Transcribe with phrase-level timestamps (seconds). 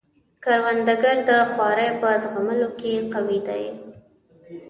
[0.43, 3.65] کروندګر د خوارۍ په زغملو کې قوي دی